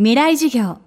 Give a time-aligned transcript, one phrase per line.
[0.00, 0.78] 未来授業。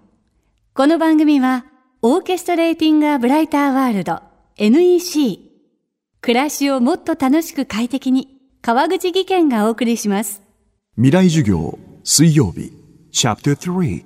[0.73, 1.65] この番組は、
[2.01, 4.21] オーケストレーティング・ア・ブライター・ワールド
[4.55, 5.37] NEC。
[6.21, 10.41] 暮らしをもっと楽しく快適に、川口義賢がお送りします。
[10.95, 12.71] 未来授業水曜日
[13.11, 14.05] チャプター3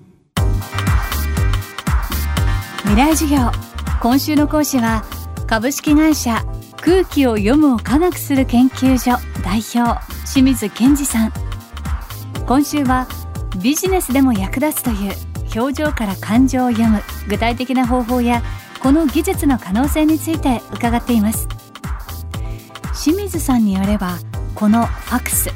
[2.80, 3.52] 未来授業。
[4.02, 5.06] 今週の講師は、
[5.46, 6.44] 株式会社
[6.82, 9.12] 空気を読むを科学する研究所
[9.44, 11.32] 代表、清水健二さん。
[12.48, 13.08] 今週は、
[13.62, 15.14] ビジネスでも役立つという
[15.56, 18.42] 表情から感情を読む具体的な方法や
[18.82, 21.48] この技術の可能性について伺っています。
[23.04, 24.18] 清水さんによれば
[24.56, 25.50] このファクス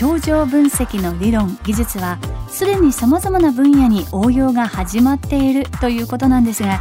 [0.00, 2.18] 表情分析の理論技術は
[2.48, 6.80] すでにさまざまな分野に応用が始まっているということなんですが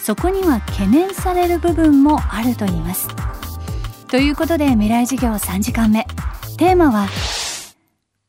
[0.00, 3.08] そこには懸念される部分もあると言います。
[4.08, 6.06] ということで未来授業3時間目。
[6.58, 7.08] テーマは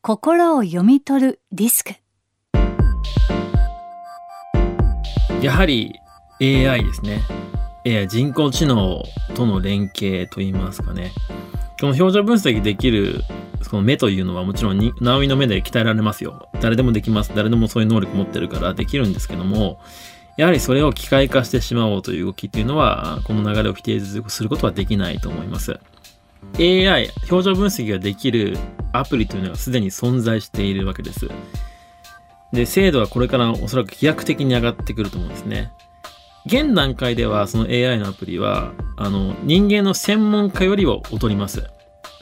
[0.06, 1.94] 心を読み取るリスク
[5.40, 5.98] やはり
[6.42, 7.22] AI ですね。
[7.86, 9.02] AI 人工知能
[9.34, 11.10] との連携といいますかね。
[11.80, 13.22] この表情分析できる
[13.62, 16.50] その目というのはもちろんにナオミの目で鍛えられますよ。
[16.60, 17.32] 誰でもできます。
[17.34, 19.80] 誰でもそういう能力持ってるからできるんですけども、
[20.36, 25.80] やはりそれを機械化してしまおうという動きっていうのは、この流れを否定することはできないと思います。
[26.58, 28.58] AI、表情分析ができる
[28.98, 31.28] アプリというのがすでに存在しているわけです。
[32.52, 35.72] で、精度はこれからおそらく飛躍的に上がってくると思うんですね。
[36.46, 41.64] 現段階ではその AI のアプリは、あの、人間の専門家よりは劣ります。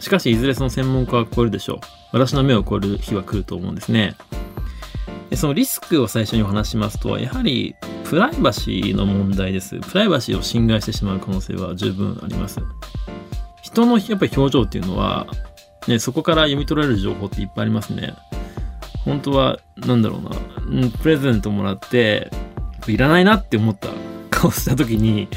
[0.00, 1.78] しかし、いずれその専門家は超えるでしょう。
[2.12, 4.16] 私の目を超える日は来ると思うんですね。
[5.30, 9.80] でそのリスクを最初にお話しますと、やはりプライバシーの問題です。
[9.80, 12.60] プライバシーを侵害してしまう可能性は十分あります。
[13.62, 15.26] 人のやっぱり表情っていうのは、
[15.88, 18.14] ね、そこから読み取られる情報っていっぱいありますね。
[19.04, 22.30] 本当は、なんだろうな、プレゼントもらって、
[22.86, 23.88] いらないなって思った
[24.30, 25.28] 顔した時に、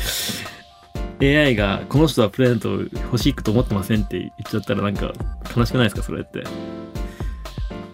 [1.22, 5.14] AI が、この人はプレゼント欲しいと思ってませんって言っちゃったらなんか
[5.56, 6.04] 悲しくないですか？
[6.04, 6.44] それって。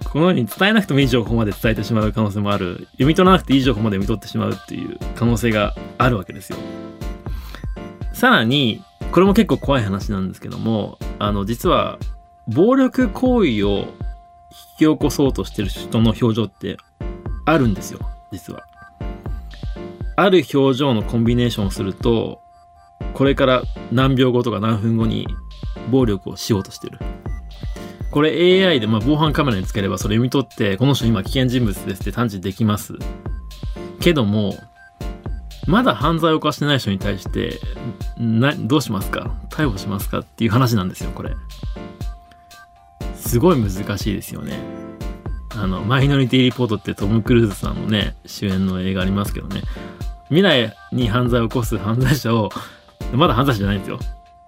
[0.09, 2.88] このように伝えなくてもいい情報まで伝えてしまう可能性もある。
[2.94, 6.57] 読み取らなくていい情報まで読み取ってしまうっていう可能性があるわけですよ。
[8.12, 11.97] さらに、これも結構怖い話なんですけども、あの、実は、
[12.47, 13.85] 暴力行為を引
[14.78, 16.78] き起こそうとしてる人の表情って
[17.46, 18.00] あるんですよ、
[18.31, 18.63] 実は。
[20.18, 22.41] ある表情のコンビネーションをすると、
[23.13, 25.28] これから何秒後とか何分後に
[25.90, 27.00] 暴力をしようとしてる。
[28.12, 32.96] これ AI で、まあ、防犯カメラにつければそれ読み取って、この人今危険人物ですって探知できます。
[34.01, 34.56] けども、
[35.66, 37.59] まだ犯罪を犯してない人に対して、
[38.18, 39.31] な、どうしますか？
[39.50, 40.19] 逮捕しますか？
[40.19, 41.35] っていう話なんですよ、これ。
[43.31, 44.59] すごい難しいですよね。
[45.56, 49.62] あの、マイノリティリポートってトム・クルーズさんのね、主演の映画ありますけどね。
[50.28, 52.50] 未来に犯罪を起こす犯罪者を、
[53.14, 54.00] まだ犯罪者じゃないんですよ。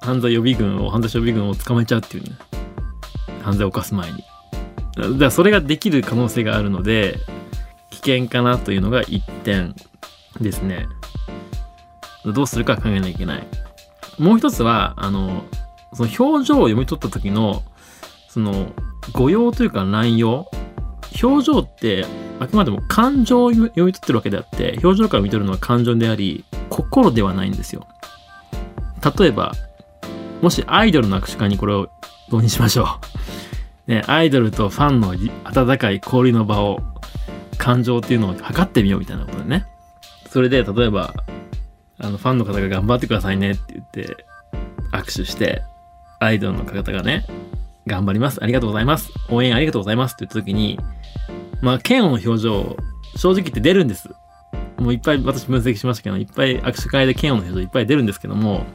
[0.02, 2.32] 犯罪予備軍を、犯罪者予備軍を捕まえちゃうっていうね。
[3.42, 4.18] 犯罪を犯す前に。
[4.98, 7.20] だからそれができる可能性があるので、
[7.90, 9.76] 危険かなというのが一点
[10.42, 10.90] ですね。
[12.26, 13.48] どうするか考えなきゃいけない。
[14.20, 15.46] もう一つは、あの、
[15.94, 17.64] その表情を読み取った時の、
[18.34, 18.72] その、
[19.12, 20.50] 語用というか内容。
[21.22, 22.06] 表情って、
[22.40, 27.88] あくまでも感情を読み取ってるわけであって、表情から見取るのは感情であり、心ではないんですよ。
[29.20, 29.54] 例えば、
[30.42, 31.92] もしアイドルの握手会にこれを
[32.32, 33.00] 導入しましょ
[33.86, 33.86] う。
[33.92, 35.14] ね、アイドルとファンの
[35.44, 36.80] 温かい交流の場を、
[37.60, 39.68] 感情っていうのを測ってみようみたいなことでね。
[40.32, 41.14] それで、例えば、
[42.00, 44.26] あの、ファンの方が頑張ってくださいねって言って、
[44.92, 45.62] 握手して、
[46.20, 47.28] アイドルの方がね、
[47.86, 48.42] 頑張ります。
[48.42, 49.12] ありがとうございます。
[49.30, 50.80] 応援ありがとうございますって言った時に、
[51.62, 52.78] まあ、嫌悪の表情、
[53.16, 54.10] 正直言って出るんです。
[54.78, 58.66] もういっぱい私分析しましたけど、いっぱい握手会で嫌悪の表情いっぱい出るんですけども、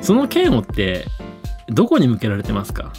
[0.00, 1.06] その嫌悪って、
[1.68, 2.92] どこに向けられてますか？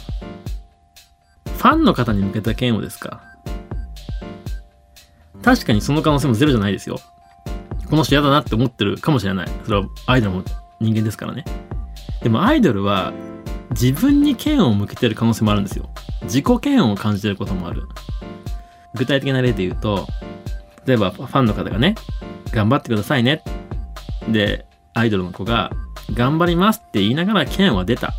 [1.44, 3.22] ファンの方に向けた嫌悪ですか？
[5.42, 6.98] 確かにその可能性もゼロじゃないですよ。
[7.88, 9.48] この人嫌だなって思ってるかもしれない。
[9.64, 10.42] それはアイドルも
[10.80, 11.44] 人間ですからね。
[12.22, 13.12] でもアイドルは
[13.80, 15.90] 自分に嫌悪を向けてる可能性もあるんですよ。
[16.22, 17.82] 自己嫌悪を感じてることもある。
[18.94, 20.06] 具体的な例で言うと、
[20.86, 21.94] 例えばファンの方がね、
[22.52, 23.42] 頑張ってくださいね。
[24.28, 24.64] で、
[24.94, 25.70] アイドルの子が、
[26.14, 28.14] 頑張りますって言いながら嫌悪は出た。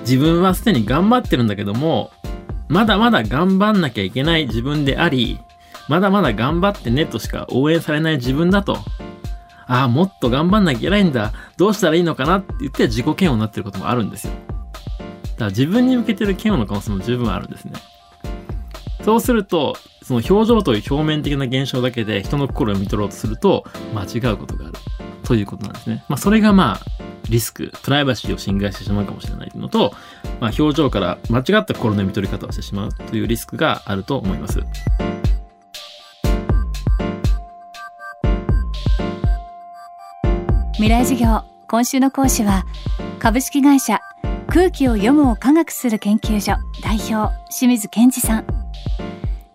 [0.00, 2.10] 自分はすでに頑張ってるんだけども、
[2.68, 5.40] まだまだ頑張んなきゃいけない自分であり、
[5.88, 8.78] まだまだ頑張ってねとしか応援されない自分だと。
[9.66, 11.32] ああ、もっと頑張んなきゃいけないんだ。
[11.56, 14.32] どうしたらいいのかなって言って自己嫌悪になってることもあるんですよ。
[15.34, 17.72] だから自分に向けてる嫌悪の可能性も十分あるんですね。
[19.04, 23.64] そうすると、その表情という表面的な現象だけで人の心を見取ろうとすると
[23.94, 24.74] 間違うことがある
[25.24, 26.04] ということなんですね。
[26.08, 29.94] まあ、それがまあリスク、プライバシーを侵害してしまうかもしれないというのと、
[30.40, 34.62] まあ、表情から間違った心の読み取り方をしてしまうというリスクがあると思います。
[40.74, 42.66] 未来授業今週の講師は
[43.18, 44.00] 株式会社
[44.54, 48.44] 空気を読むを科学する研究所代表清水健二さん。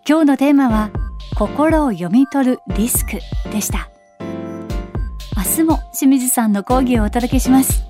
[0.06, 0.90] 今日のテーマは
[1.38, 3.12] 心を読み取るリスク
[3.50, 3.88] でした。
[5.38, 7.89] 明日も清水さんの講義をお届けします。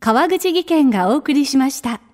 [0.00, 2.05] 川口技研がお送りしました。